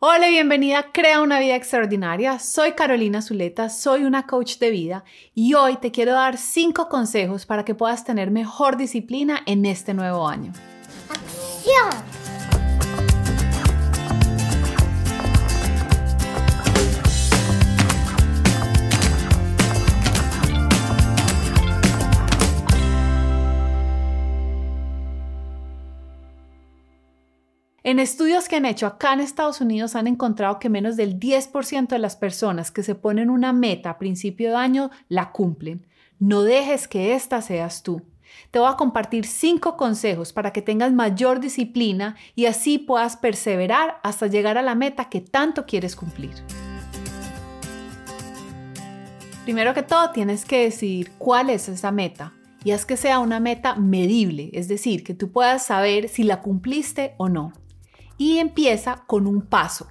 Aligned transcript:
Hola 0.00 0.28
y 0.28 0.30
bienvenida 0.30 0.78
a 0.78 0.92
Crea 0.92 1.20
una 1.22 1.40
vida 1.40 1.56
extraordinaria. 1.56 2.38
Soy 2.38 2.74
Carolina 2.74 3.20
Zuleta, 3.20 3.68
soy 3.68 4.04
una 4.04 4.28
coach 4.28 4.58
de 4.58 4.70
vida 4.70 5.02
y 5.34 5.54
hoy 5.54 5.76
te 5.78 5.90
quiero 5.90 6.12
dar 6.12 6.38
5 6.38 6.88
consejos 6.88 7.46
para 7.46 7.64
que 7.64 7.74
puedas 7.74 8.04
tener 8.04 8.30
mejor 8.30 8.76
disciplina 8.76 9.42
en 9.44 9.66
este 9.66 9.94
nuevo 9.94 10.28
año. 10.28 10.52
¡Acción! 11.10 12.07
En 27.84 28.00
estudios 28.00 28.48
que 28.48 28.56
han 28.56 28.64
hecho 28.64 28.88
acá 28.88 29.12
en 29.12 29.20
Estados 29.20 29.60
Unidos 29.60 29.94
han 29.94 30.08
encontrado 30.08 30.58
que 30.58 30.68
menos 30.68 30.96
del 30.96 31.20
10% 31.20 31.86
de 31.86 31.98
las 32.00 32.16
personas 32.16 32.72
que 32.72 32.82
se 32.82 32.96
ponen 32.96 33.30
una 33.30 33.52
meta 33.52 33.90
a 33.90 33.98
principio 33.98 34.50
de 34.50 34.56
año 34.56 34.90
la 35.08 35.30
cumplen. 35.30 35.86
No 36.18 36.42
dejes 36.42 36.88
que 36.88 37.14
esta 37.14 37.40
seas 37.40 37.84
tú. 37.84 38.02
Te 38.50 38.58
voy 38.58 38.68
a 38.68 38.76
compartir 38.76 39.26
cinco 39.26 39.76
consejos 39.76 40.32
para 40.32 40.52
que 40.52 40.60
tengas 40.60 40.92
mayor 40.92 41.38
disciplina 41.38 42.16
y 42.34 42.46
así 42.46 42.78
puedas 42.78 43.16
perseverar 43.16 44.00
hasta 44.02 44.26
llegar 44.26 44.58
a 44.58 44.62
la 44.62 44.74
meta 44.74 45.08
que 45.08 45.20
tanto 45.20 45.64
quieres 45.64 45.94
cumplir. 45.94 46.34
Primero 49.44 49.72
que 49.72 49.84
todo, 49.84 50.10
tienes 50.10 50.44
que 50.44 50.64
decidir 50.64 51.12
cuál 51.16 51.48
es 51.48 51.68
esa 51.68 51.92
meta 51.92 52.32
y 52.64 52.72
haz 52.72 52.84
que 52.84 52.96
sea 52.96 53.20
una 53.20 53.38
meta 53.38 53.76
medible, 53.76 54.50
es 54.52 54.66
decir, 54.66 55.04
que 55.04 55.14
tú 55.14 55.30
puedas 55.30 55.64
saber 55.64 56.08
si 56.08 56.24
la 56.24 56.42
cumpliste 56.42 57.14
o 57.18 57.28
no 57.28 57.52
y 58.18 58.38
empieza 58.38 59.04
con 59.06 59.26
un 59.26 59.40
paso. 59.42 59.86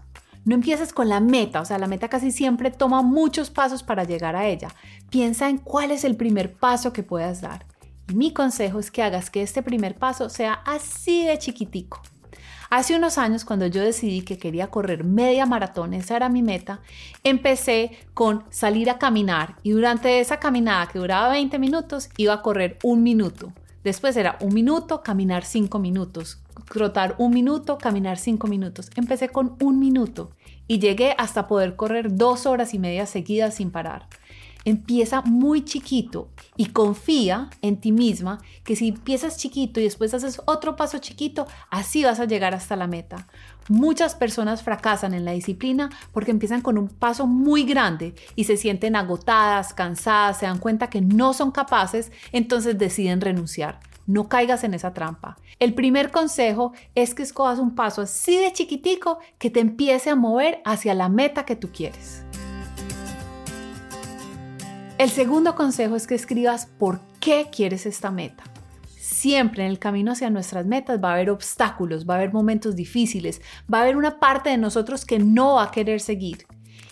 No 0.45 0.55
empieces 0.55 0.93
con 0.93 1.09
la 1.09 1.19
meta, 1.19 1.59
o 1.59 1.65
sea, 1.65 1.77
la 1.77 1.87
meta 1.87 2.07
casi 2.07 2.31
siempre 2.31 2.71
toma 2.71 3.01
muchos 3.01 3.49
pasos 3.49 3.83
para 3.83 4.03
llegar 4.03 4.35
a 4.35 4.47
ella. 4.47 4.69
Piensa 5.09 5.49
en 5.49 5.57
cuál 5.57 5.91
es 5.91 6.03
el 6.03 6.15
primer 6.15 6.53
paso 6.53 6.93
que 6.93 7.03
puedas 7.03 7.41
dar. 7.41 7.65
Y 8.09 8.15
mi 8.15 8.31
consejo 8.31 8.79
es 8.79 8.91
que 8.91 9.03
hagas 9.03 9.29
que 9.29 9.41
este 9.41 9.61
primer 9.61 9.95
paso 9.95 10.29
sea 10.29 10.53
así 10.65 11.25
de 11.25 11.37
chiquitico. 11.37 12.01
Hace 12.69 12.95
unos 12.95 13.17
años, 13.17 13.45
cuando 13.45 13.67
yo 13.67 13.81
decidí 13.81 14.21
que 14.21 14.37
quería 14.37 14.67
correr 14.67 15.05
media 15.05 15.45
maratón, 15.45 15.93
esa 15.93 16.17
era 16.17 16.27
mi 16.27 16.43
meta, 16.43 16.81
empecé 17.23 17.97
con 18.13 18.43
salir 18.49 18.89
a 18.89 18.97
caminar 18.97 19.55
y 19.63 19.71
durante 19.71 20.19
esa 20.19 20.37
caminada 20.39 20.87
que 20.87 20.99
duraba 20.99 21.29
20 21.29 21.59
minutos, 21.59 22.09
iba 22.17 22.33
a 22.33 22.41
correr 22.41 22.77
un 22.83 23.03
minuto. 23.03 23.53
Después 23.83 24.17
era 24.17 24.37
un 24.41 24.53
minuto, 24.53 25.01
caminar 25.01 25.45
cinco 25.45 25.79
minutos, 25.79 26.41
trotar 26.65 27.15
un 27.17 27.33
minuto, 27.33 27.77
caminar 27.77 28.17
cinco 28.17 28.47
minutos. 28.47 28.89
Empecé 28.95 29.29
con 29.29 29.55
un 29.61 29.79
minuto 29.79 30.31
y 30.67 30.79
llegué 30.79 31.15
hasta 31.17 31.47
poder 31.47 31.75
correr 31.75 32.15
dos 32.15 32.45
horas 32.45 32.73
y 32.73 32.79
media 32.79 33.05
seguidas 33.05 33.55
sin 33.55 33.71
parar. 33.71 34.07
Empieza 34.65 35.21
muy 35.21 35.63
chiquito 35.63 36.27
y 36.57 36.65
confía 36.65 37.49
en 37.61 37.79
ti 37.79 37.93
misma 37.93 38.39
que 38.65 38.75
si 38.75 38.89
empiezas 38.89 39.37
chiquito 39.37 39.79
y 39.79 39.83
después 39.83 40.13
haces 40.13 40.41
otro 40.45 40.75
paso 40.75 40.97
chiquito, 40.97 41.47
así 41.69 42.03
vas 42.03 42.19
a 42.19 42.25
llegar 42.25 42.53
hasta 42.53 42.75
la 42.75 42.85
meta. 42.85 43.27
Muchas 43.69 44.13
personas 44.15 44.63
fracasan 44.63 45.13
en 45.13 45.23
la 45.23 45.31
disciplina 45.31 45.89
porque 46.11 46.31
empiezan 46.31 46.61
con 46.61 46.77
un 46.77 46.89
paso 46.89 47.27
muy 47.27 47.63
grande 47.63 48.13
y 48.35 48.43
se 48.43 48.57
sienten 48.57 48.97
agotadas, 48.97 49.73
cansadas, 49.73 50.39
se 50.39 50.47
dan 50.47 50.59
cuenta 50.59 50.89
que 50.89 50.99
no 50.99 51.33
son 51.33 51.51
capaces, 51.51 52.11
entonces 52.33 52.77
deciden 52.77 53.21
renunciar. 53.21 53.79
No 54.07 54.29
caigas 54.29 54.63
en 54.63 54.73
esa 54.73 54.93
trampa. 54.93 55.37
El 55.59 55.73
primer 55.73 56.11
consejo 56.11 56.71
es 56.95 57.13
que 57.13 57.23
escojas 57.23 57.59
un 57.59 57.75
paso 57.75 58.01
así 58.01 58.37
de 58.37 58.53
chiquitico 58.53 59.19
que 59.37 59.49
te 59.49 59.59
empiece 59.59 60.09
a 60.09 60.15
mover 60.15 60.61
hacia 60.63 60.93
la 60.93 61.09
meta 61.09 61.45
que 61.45 61.57
tú 61.57 61.69
quieres. 61.73 62.23
El 64.97 65.09
segundo 65.09 65.55
consejo 65.55 65.97
es 65.97 66.07
que 66.07 66.15
escribas 66.15 66.65
por 66.65 67.01
qué 67.19 67.49
quieres 67.51 67.85
esta 67.85 68.09
meta. 68.09 68.45
Siempre 68.97 69.65
en 69.65 69.71
el 69.71 69.77
camino 69.77 70.13
hacia 70.13 70.29
nuestras 70.29 70.65
metas 70.65 71.03
va 71.03 71.11
a 71.11 71.13
haber 71.15 71.29
obstáculos, 71.29 72.07
va 72.07 72.13
a 72.13 72.17
haber 72.17 72.31
momentos 72.31 72.75
difíciles, 72.75 73.41
va 73.71 73.79
a 73.79 73.81
haber 73.81 73.97
una 73.97 74.19
parte 74.19 74.49
de 74.49 74.57
nosotros 74.57 75.05
que 75.05 75.19
no 75.19 75.55
va 75.55 75.63
a 75.63 75.71
querer 75.71 75.99
seguir 75.99 76.47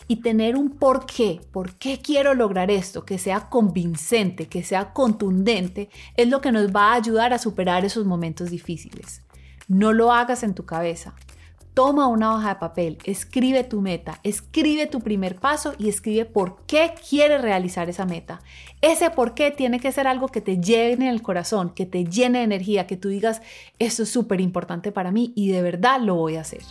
y 0.07 0.17
tener 0.17 0.55
un 0.55 0.69
por 0.69 1.05
qué, 1.05 1.41
por 1.51 1.73
qué 1.75 1.99
quiero 1.99 2.33
lograr 2.33 2.69
esto, 2.69 3.05
que 3.05 3.17
sea 3.17 3.49
convincente, 3.49 4.47
que 4.47 4.63
sea 4.63 4.93
contundente, 4.93 5.89
es 6.15 6.27
lo 6.27 6.41
que 6.41 6.51
nos 6.51 6.75
va 6.75 6.91
a 6.91 6.95
ayudar 6.95 7.33
a 7.33 7.39
superar 7.39 7.85
esos 7.85 8.05
momentos 8.05 8.49
difíciles. 8.49 9.23
No 9.67 9.93
lo 9.93 10.11
hagas 10.11 10.43
en 10.43 10.53
tu 10.53 10.65
cabeza. 10.65 11.15
Toma 11.73 12.07
una 12.07 12.33
hoja 12.33 12.49
de 12.49 12.55
papel, 12.55 12.97
escribe 13.03 13.65
tu 13.65 13.81
meta, 13.81 14.21
escribe 14.23 14.87
tu 14.87 15.01
primer 15.01 15.35
paso 15.35 15.73
y 15.77 15.89
escribe 15.89 16.23
por 16.23 16.61
qué 16.67 16.93
quieres 17.09 17.41
realizar 17.41 17.89
esa 17.89 18.05
meta. 18.05 18.39
Ese 18.79 19.09
por 19.09 19.33
qué 19.33 19.51
tiene 19.51 19.81
que 19.81 19.91
ser 19.91 20.07
algo 20.07 20.29
que 20.29 20.39
te 20.39 20.61
llene 20.61 21.09
el 21.09 21.21
corazón, 21.21 21.71
que 21.71 21.85
te 21.85 22.05
llene 22.05 22.37
de 22.37 22.45
energía, 22.45 22.87
que 22.87 22.95
tú 22.95 23.09
digas, 23.09 23.41
esto 23.77 24.03
es 24.03 24.09
súper 24.09 24.39
importante 24.39 24.93
para 24.93 25.11
mí 25.11 25.33
y 25.35 25.49
de 25.49 25.61
verdad 25.61 25.99
lo 25.99 26.15
voy 26.15 26.37
a 26.37 26.41
hacer. 26.41 26.61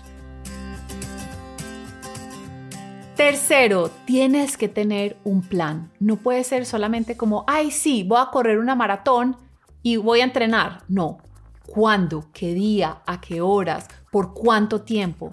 Tercero, 3.16 3.92
tienes 4.06 4.56
que 4.56 4.68
tener 4.68 5.16
un 5.22 5.42
plan. 5.42 5.92
No 6.00 6.16
puede 6.16 6.42
ser 6.42 6.66
solamente 6.66 7.16
como, 7.16 7.44
ay, 7.46 7.70
sí, 7.70 8.02
voy 8.02 8.18
a 8.20 8.30
correr 8.32 8.58
una 8.58 8.74
maratón 8.74 9.36
y 9.84 9.98
voy 9.98 10.20
a 10.20 10.24
entrenar. 10.24 10.82
No. 10.88 11.18
¿Cuándo? 11.64 12.24
¿Qué 12.32 12.54
día? 12.54 13.02
¿A 13.06 13.20
qué 13.20 13.40
horas? 13.40 13.86
¿Por 14.10 14.34
cuánto 14.34 14.82
tiempo? 14.82 15.30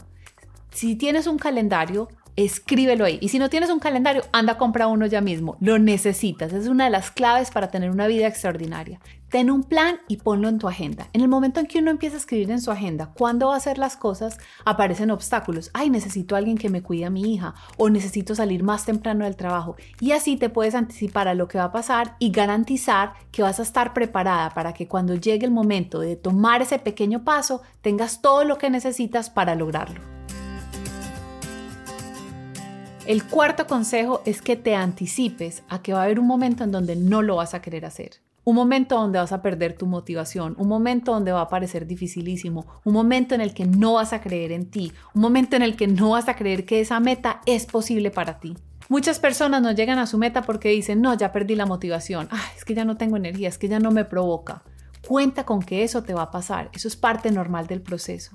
Si 0.69 0.95
tienes 0.95 1.25
un 1.25 1.39
calendario, 1.39 2.07
escríbelo 2.35 3.05
ahí. 3.05 3.17
Y 3.21 3.29
si 3.29 3.39
no 3.39 3.49
tienes 3.49 3.69
un 3.69 3.79
calendario, 3.79 4.23
anda 4.31 4.53
a 4.53 4.57
comprar 4.57 4.87
uno 4.87 5.05
ya 5.05 5.21
mismo. 5.21 5.57
Lo 5.59 5.79
necesitas. 5.79 6.53
Es 6.53 6.67
una 6.67 6.85
de 6.85 6.89
las 6.89 7.11
claves 7.11 7.51
para 7.51 7.69
tener 7.69 7.89
una 7.89 8.07
vida 8.07 8.27
extraordinaria. 8.27 8.99
Ten 9.31 9.49
un 9.49 9.63
plan 9.63 10.01
y 10.09 10.17
ponlo 10.17 10.49
en 10.49 10.59
tu 10.59 10.67
agenda. 10.67 11.07
En 11.13 11.21
el 11.21 11.29
momento 11.29 11.61
en 11.61 11.65
que 11.65 11.79
uno 11.79 11.89
empieza 11.89 12.17
a 12.17 12.19
escribir 12.19 12.51
en 12.51 12.59
su 12.59 12.69
agenda 12.69 13.13
cuándo 13.17 13.47
va 13.47 13.53
a 13.53 13.57
hacer 13.57 13.77
las 13.77 13.95
cosas, 13.95 14.37
aparecen 14.65 15.09
obstáculos. 15.09 15.71
Ay, 15.73 15.89
necesito 15.89 16.35
a 16.35 16.39
alguien 16.39 16.57
que 16.57 16.69
me 16.69 16.83
cuide 16.83 17.05
a 17.05 17.09
mi 17.09 17.33
hija 17.33 17.53
o 17.77 17.89
necesito 17.89 18.35
salir 18.35 18.61
más 18.61 18.83
temprano 18.83 19.23
del 19.23 19.37
trabajo. 19.37 19.77
Y 20.01 20.11
así 20.11 20.35
te 20.35 20.49
puedes 20.49 20.75
anticipar 20.75 21.29
a 21.29 21.33
lo 21.33 21.47
que 21.47 21.59
va 21.59 21.65
a 21.65 21.71
pasar 21.71 22.17
y 22.19 22.31
garantizar 22.31 23.13
que 23.31 23.41
vas 23.41 23.61
a 23.61 23.63
estar 23.63 23.93
preparada 23.93 24.49
para 24.49 24.73
que 24.73 24.89
cuando 24.89 25.15
llegue 25.15 25.45
el 25.45 25.51
momento 25.51 26.01
de 26.01 26.17
tomar 26.17 26.61
ese 26.61 26.77
pequeño 26.77 27.23
paso, 27.23 27.61
tengas 27.79 28.21
todo 28.21 28.43
lo 28.43 28.57
que 28.57 28.69
necesitas 28.69 29.29
para 29.29 29.55
lograrlo. 29.55 30.10
El 33.07 33.23
cuarto 33.23 33.65
consejo 33.65 34.21
es 34.25 34.43
que 34.43 34.55
te 34.55 34.75
anticipes 34.75 35.63
a 35.69 35.81
que 35.81 35.91
va 35.91 36.01
a 36.01 36.03
haber 36.03 36.19
un 36.19 36.27
momento 36.27 36.63
en 36.63 36.71
donde 36.71 36.95
no 36.95 37.23
lo 37.23 37.37
vas 37.37 37.55
a 37.55 37.61
querer 37.61 37.83
hacer. 37.83 38.21
Un 38.43 38.55
momento 38.55 38.95
donde 38.95 39.17
vas 39.17 39.31
a 39.31 39.41
perder 39.41 39.73
tu 39.73 39.87
motivación, 39.87 40.55
un 40.59 40.67
momento 40.67 41.11
donde 41.11 41.31
va 41.31 41.41
a 41.41 41.49
parecer 41.49 41.87
dificilísimo, 41.87 42.67
un 42.85 42.93
momento 42.93 43.33
en 43.33 43.41
el 43.41 43.55
que 43.55 43.65
no 43.65 43.93
vas 43.93 44.13
a 44.13 44.21
creer 44.21 44.51
en 44.51 44.69
ti, 44.69 44.93
un 45.15 45.21
momento 45.21 45.55
en 45.55 45.63
el 45.63 45.75
que 45.75 45.87
no 45.87 46.11
vas 46.11 46.29
a 46.29 46.35
creer 46.35 46.63
que 46.63 46.79
esa 46.79 46.99
meta 46.99 47.41
es 47.47 47.65
posible 47.65 48.11
para 48.11 48.39
ti. 48.39 48.55
Muchas 48.87 49.19
personas 49.19 49.63
no 49.63 49.71
llegan 49.71 49.97
a 49.97 50.05
su 50.05 50.19
meta 50.19 50.43
porque 50.43 50.69
dicen, 50.69 51.01
no, 51.01 51.15
ya 51.15 51.31
perdí 51.31 51.55
la 51.55 51.65
motivación, 51.65 52.29
es 52.55 52.65
que 52.65 52.75
ya 52.75 52.85
no 52.85 52.97
tengo 52.97 53.17
energía, 53.17 53.49
es 53.49 53.57
que 53.57 53.67
ya 53.67 53.79
no 53.79 53.89
me 53.89 54.05
provoca. 54.05 54.63
Cuenta 55.07 55.43
con 55.43 55.61
que 55.61 55.83
eso 55.83 56.03
te 56.03 56.13
va 56.13 56.23
a 56.23 56.31
pasar, 56.31 56.69
eso 56.73 56.87
es 56.87 56.95
parte 56.95 57.31
normal 57.31 57.65
del 57.65 57.81
proceso. 57.81 58.31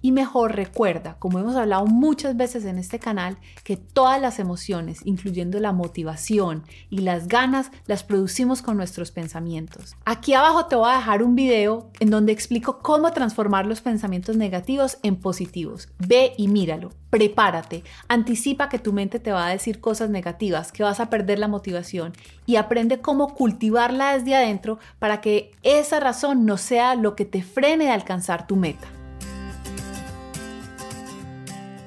Y 0.00 0.12
mejor 0.12 0.54
recuerda, 0.54 1.16
como 1.18 1.38
hemos 1.38 1.56
hablado 1.56 1.86
muchas 1.86 2.36
veces 2.36 2.64
en 2.64 2.78
este 2.78 2.98
canal, 2.98 3.38
que 3.64 3.76
todas 3.76 4.20
las 4.20 4.38
emociones, 4.38 5.00
incluyendo 5.04 5.58
la 5.58 5.72
motivación 5.72 6.64
y 6.88 6.98
las 6.98 7.26
ganas, 7.26 7.70
las 7.86 8.04
producimos 8.04 8.62
con 8.62 8.76
nuestros 8.76 9.10
pensamientos. 9.10 9.96
Aquí 10.04 10.34
abajo 10.34 10.66
te 10.66 10.76
voy 10.76 10.90
a 10.90 10.98
dejar 10.98 11.22
un 11.22 11.34
video 11.34 11.90
en 12.00 12.10
donde 12.10 12.32
explico 12.32 12.78
cómo 12.78 13.10
transformar 13.12 13.66
los 13.66 13.80
pensamientos 13.80 14.36
negativos 14.36 14.98
en 15.02 15.16
positivos. 15.16 15.88
Ve 15.98 16.32
y 16.36 16.48
míralo. 16.48 16.90
Prepárate, 17.10 17.84
anticipa 18.08 18.68
que 18.68 18.78
tu 18.78 18.92
mente 18.92 19.18
te 19.18 19.32
va 19.32 19.46
a 19.46 19.50
decir 19.50 19.80
cosas 19.80 20.10
negativas, 20.10 20.72
que 20.72 20.82
vas 20.82 21.00
a 21.00 21.08
perder 21.08 21.38
la 21.38 21.48
motivación 21.48 22.12
y 22.44 22.56
aprende 22.56 23.00
cómo 23.00 23.34
cultivarla 23.34 24.16
desde 24.16 24.34
adentro 24.34 24.78
para 24.98 25.22
que 25.22 25.52
esa 25.62 26.00
razón 26.00 26.44
no 26.44 26.58
sea 26.58 26.94
lo 26.94 27.16
que 27.16 27.24
te 27.24 27.42
frene 27.42 27.86
de 27.86 27.90
alcanzar 27.92 28.46
tu 28.46 28.56
meta. 28.56 28.97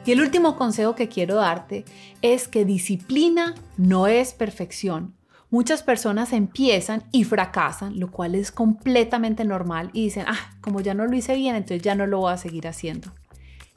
Y 0.03 0.11
el 0.11 0.21
último 0.21 0.55
consejo 0.55 0.95
que 0.95 1.09
quiero 1.09 1.35
darte 1.35 1.85
es 2.23 2.47
que 2.47 2.65
disciplina 2.65 3.53
no 3.77 4.07
es 4.07 4.33
perfección. 4.33 5.13
Muchas 5.51 5.83
personas 5.83 6.33
empiezan 6.33 7.03
y 7.11 7.23
fracasan, 7.23 7.99
lo 7.99 8.09
cual 8.09 8.33
es 8.33 8.51
completamente 8.51 9.45
normal 9.45 9.91
y 9.93 10.05
dicen, 10.05 10.25
ah, 10.27 10.55
como 10.61 10.81
ya 10.81 10.95
no 10.95 11.05
lo 11.05 11.15
hice 11.15 11.35
bien, 11.35 11.55
entonces 11.55 11.83
ya 11.83 11.93
no 11.93 12.07
lo 12.07 12.19
voy 12.19 12.33
a 12.33 12.37
seguir 12.37 12.67
haciendo. 12.67 13.11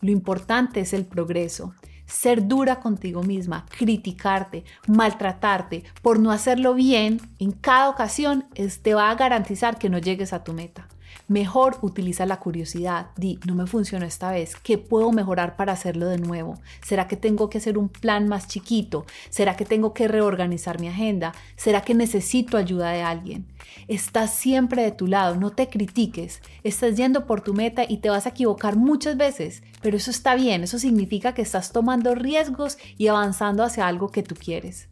Lo 0.01 0.11
importante 0.13 0.81
es 0.81 0.95
el 0.95 1.05
progreso. 1.05 1.75
Ser 2.07 2.47
dura 2.47 2.81
contigo 2.81 3.23
misma, 3.23 3.67
criticarte, 3.77 4.65
maltratarte 4.87 5.85
por 6.01 6.21
no 6.21 6.31
hacerlo 6.31 6.75
bien 6.75 7.21
en 7.39 7.53
cada 7.53 7.89
ocasión 7.89 8.47
te 8.83 8.95
va 8.95 9.11
a 9.11 9.15
garantizar 9.15 9.79
que 9.79 9.91
no 9.91 9.99
llegues 9.99 10.33
a 10.33 10.45
tu 10.45 10.53
meta. 10.53 10.89
Mejor 11.35 11.79
utiliza 11.83 12.27
la 12.27 12.39
curiosidad. 12.39 13.09
Di, 13.17 13.41
no 13.45 13.57
me 13.57 13.67
funcionó 13.67 14.07
esta 14.07 14.31
vez. 14.31 14.55
¿Qué 14.55 14.79
puedo 14.79 15.11
mejorar 15.11 15.57
para 15.57 15.73
hacerlo 15.73 16.07
de 16.07 16.19
nuevo? 16.19 16.61
¿Será 16.81 17.09
que 17.09 17.17
tengo 17.17 17.51
que 17.51 17.59
hacer 17.59 17.77
un 17.77 17.89
plan 17.89 18.29
más 18.29 18.47
chiquito? 18.47 19.05
¿Será 19.31 19.57
que 19.57 19.65
tengo 19.65 19.95
que 19.95 20.07
reorganizar 20.07 20.79
mi 20.79 20.87
agenda? 20.87 21.33
¿Será 21.57 21.81
que 21.81 21.93
necesito 21.93 22.57
ayuda 22.57 22.93
de 22.93 23.03
alguien? 23.03 23.47
Estás 23.89 24.33
siempre 24.33 24.85
de 24.85 24.93
tu 24.93 25.09
lado, 25.09 25.35
no 25.35 25.51
te 25.51 25.69
critiques. 25.69 26.41
Estás 26.63 26.97
yendo 26.97 27.27
por 27.27 27.41
tu 27.41 27.53
meta 27.53 27.83
y 27.89 27.97
te 27.97 28.11
vas 28.11 28.27
a 28.27 28.29
equivocar 28.29 28.77
muchas 28.77 29.17
veces, 29.17 29.65
pero 29.83 29.97
eso 29.97 30.13
está 30.13 30.37
bien, 30.37 30.63
eso 30.63 30.79
significa 30.79 31.35
que 31.35 31.43
estás 31.43 31.73
tomando 31.73 32.15
riesgos 32.15 32.79
y 32.97 33.09
avanzando 33.09 33.65
hacia 33.65 33.89
algo 33.89 34.13
que 34.13 34.23
tú 34.23 34.37
quieres. 34.37 34.87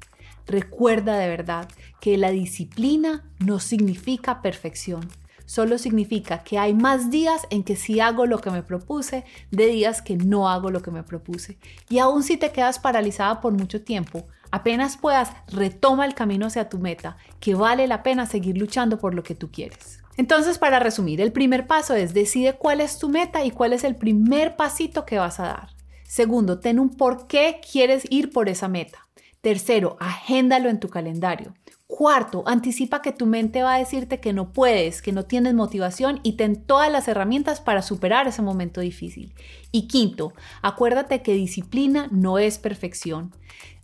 Recuerda 0.48 1.18
de 1.18 1.28
verdad 1.28 1.68
que 2.00 2.18
la 2.18 2.32
disciplina 2.32 3.30
no 3.38 3.60
significa 3.60 4.42
perfección 4.42 5.08
solo 5.46 5.78
significa 5.78 6.42
que 6.42 6.58
hay 6.58 6.74
más 6.74 7.10
días 7.10 7.46
en 7.50 7.62
que 7.62 7.76
sí 7.76 8.00
hago 8.00 8.26
lo 8.26 8.40
que 8.40 8.50
me 8.50 8.62
propuse 8.62 9.24
de 9.50 9.66
días 9.66 10.02
que 10.02 10.16
no 10.16 10.48
hago 10.48 10.70
lo 10.70 10.82
que 10.82 10.90
me 10.90 11.02
propuse. 11.02 11.58
Y 11.88 11.98
aún 11.98 12.22
si 12.22 12.36
te 12.36 12.52
quedas 12.52 12.78
paralizada 12.78 13.40
por 13.40 13.52
mucho 13.52 13.82
tiempo, 13.82 14.26
apenas 14.50 14.96
puedas, 14.96 15.30
retoma 15.48 16.06
el 16.06 16.14
camino 16.14 16.46
hacia 16.46 16.68
tu 16.68 16.78
meta, 16.78 17.16
que 17.40 17.54
vale 17.54 17.86
la 17.86 18.02
pena 18.02 18.26
seguir 18.26 18.56
luchando 18.58 18.98
por 18.98 19.14
lo 19.14 19.22
que 19.22 19.34
tú 19.34 19.50
quieres. 19.50 20.02
Entonces, 20.16 20.58
para 20.58 20.78
resumir, 20.78 21.20
el 21.20 21.32
primer 21.32 21.66
paso 21.66 21.94
es 21.94 22.12
decide 22.12 22.54
cuál 22.54 22.80
es 22.80 22.98
tu 22.98 23.08
meta 23.08 23.44
y 23.44 23.50
cuál 23.50 23.72
es 23.72 23.82
el 23.82 23.96
primer 23.96 24.56
pasito 24.56 25.06
que 25.06 25.18
vas 25.18 25.40
a 25.40 25.44
dar. 25.44 25.68
Segundo, 26.04 26.60
ten 26.60 26.78
un 26.78 26.90
por 26.90 27.26
qué 27.26 27.60
quieres 27.72 28.04
ir 28.10 28.30
por 28.30 28.50
esa 28.50 28.68
meta. 28.68 29.08
Tercero, 29.40 29.96
agéndalo 29.98 30.68
en 30.68 30.78
tu 30.78 30.88
calendario. 30.88 31.54
Cuarto, 31.94 32.42
anticipa 32.46 33.02
que 33.02 33.12
tu 33.12 33.26
mente 33.26 33.62
va 33.62 33.74
a 33.74 33.78
decirte 33.78 34.18
que 34.18 34.32
no 34.32 34.54
puedes, 34.54 35.02
que 35.02 35.12
no 35.12 35.26
tienes 35.26 35.52
motivación 35.52 36.20
y 36.22 36.38
ten 36.38 36.64
todas 36.64 36.90
las 36.90 37.06
herramientas 37.06 37.60
para 37.60 37.82
superar 37.82 38.26
ese 38.26 38.40
momento 38.40 38.80
difícil. 38.80 39.34
Y 39.72 39.88
quinto, 39.88 40.32
acuérdate 40.62 41.20
que 41.20 41.34
disciplina 41.34 42.08
no 42.10 42.38
es 42.38 42.56
perfección. 42.56 43.32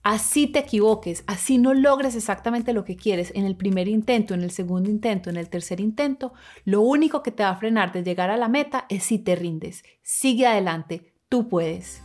Así 0.02 0.46
te 0.46 0.60
equivoques, 0.60 1.22
así 1.26 1.58
no 1.58 1.74
logres 1.74 2.16
exactamente 2.16 2.72
lo 2.72 2.82
que 2.82 2.96
quieres 2.96 3.30
en 3.34 3.44
el 3.44 3.56
primer 3.56 3.88
intento, 3.88 4.32
en 4.32 4.42
el 4.42 4.52
segundo 4.52 4.88
intento, 4.88 5.28
en 5.28 5.36
el 5.36 5.50
tercer 5.50 5.78
intento, 5.78 6.32
lo 6.64 6.80
único 6.80 7.22
que 7.22 7.30
te 7.30 7.42
va 7.42 7.50
a 7.50 7.56
frenar 7.56 7.92
de 7.92 8.04
llegar 8.04 8.30
a 8.30 8.38
la 8.38 8.48
meta 8.48 8.86
es 8.88 9.02
si 9.02 9.18
te 9.18 9.36
rindes. 9.36 9.84
Sigue 10.02 10.46
adelante, 10.46 11.12
tú 11.28 11.50
puedes. 11.50 12.00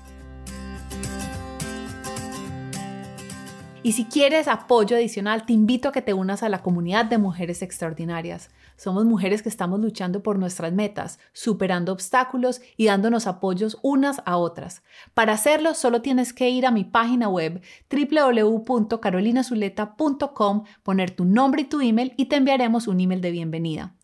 Y 3.85 3.91
si 3.91 4.05
quieres 4.05 4.47
apoyo 4.47 4.95
adicional, 4.95 5.45
te 5.45 5.51
invito 5.51 5.89
a 5.89 5.91
que 5.91 6.01
te 6.01 6.13
unas 6.13 6.41
a 6.41 6.47
la 6.47 6.63
comunidad 6.63 7.03
de 7.03 7.17
mujeres 7.17 7.61
extraordinarias. 7.61 8.49
Somos 8.77 9.03
mujeres 9.03 9.43
que 9.43 9.49
estamos 9.49 9.81
luchando 9.81 10.23
por 10.23 10.39
nuestras 10.39 10.71
metas, 10.71 11.19
superando 11.33 11.91
obstáculos 11.91 12.61
y 12.77 12.85
dándonos 12.85 13.27
apoyos 13.27 13.77
unas 13.81 14.21
a 14.25 14.37
otras. 14.37 14.83
Para 15.13 15.33
hacerlo, 15.33 15.73
solo 15.73 16.01
tienes 16.01 16.31
que 16.31 16.49
ir 16.49 16.65
a 16.65 16.71
mi 16.71 16.85
página 16.85 17.27
web 17.27 17.61
www.carolinazuleta.com, 17.91 20.63
poner 20.81 21.11
tu 21.11 21.25
nombre 21.25 21.63
y 21.63 21.65
tu 21.65 21.81
email 21.81 22.13
y 22.15 22.27
te 22.27 22.37
enviaremos 22.37 22.87
un 22.87 23.01
email 23.01 23.19
de 23.19 23.31
bienvenida. 23.31 23.95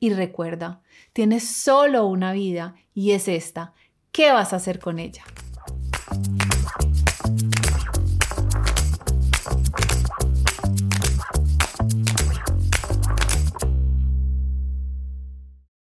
Y 0.00 0.14
recuerda, 0.14 0.82
tienes 1.12 1.48
solo 1.48 2.06
una 2.06 2.32
vida 2.32 2.74
y 2.92 3.12
es 3.12 3.28
esta. 3.28 3.72
¿Qué 4.10 4.32
vas 4.32 4.52
a 4.52 4.56
hacer 4.56 4.80
con 4.80 4.98
ella? 4.98 5.22